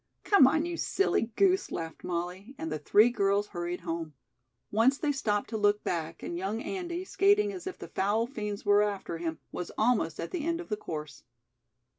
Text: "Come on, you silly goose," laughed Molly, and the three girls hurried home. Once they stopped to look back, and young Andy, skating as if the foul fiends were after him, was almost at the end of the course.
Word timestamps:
"Come 0.23 0.47
on, 0.47 0.65
you 0.65 0.77
silly 0.77 1.27
goose," 1.35 1.71
laughed 1.71 2.03
Molly, 2.03 2.55
and 2.57 2.71
the 2.71 2.79
three 2.79 3.11
girls 3.11 3.49
hurried 3.49 3.81
home. 3.81 4.15
Once 4.71 4.97
they 4.97 5.11
stopped 5.11 5.51
to 5.51 5.57
look 5.57 5.83
back, 5.83 6.23
and 6.23 6.35
young 6.35 6.59
Andy, 6.59 7.05
skating 7.05 7.53
as 7.53 7.67
if 7.67 7.77
the 7.77 7.87
foul 7.87 8.25
fiends 8.25 8.65
were 8.65 8.81
after 8.81 9.19
him, 9.19 9.37
was 9.51 9.69
almost 9.77 10.19
at 10.19 10.31
the 10.31 10.43
end 10.43 10.59
of 10.59 10.69
the 10.69 10.75
course. 10.75 11.23